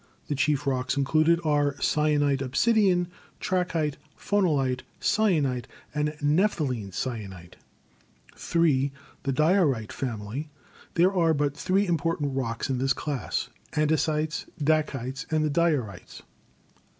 The 0.29 0.33
chief 0.35 0.65
rocks 0.65 0.97
included 0.97 1.39
are 1.45 1.75
syenite 1.79 2.41
obsidian, 2.41 3.07
trachyte, 3.39 3.97
phonolite, 4.17 4.81
syenite 4.99 5.65
and 5.93 6.17
nepheline 6.19 6.91
syenite. 6.91 7.55
(3) 8.35 8.91
The 9.21 9.31
Diorite 9.31 9.93
Family. 9.93 10.49
There 10.95 11.13
are 11.13 11.35
but 11.35 11.55
three 11.55 11.85
important 11.85 12.35
rocks 12.35 12.67
in 12.67 12.79
this 12.79 12.93
class, 12.93 13.49
ande 13.73 13.99
sites, 13.99 14.47
dacites, 14.59 15.27
and 15.29 15.43
the 15.45 15.51
diorites. 15.51 16.23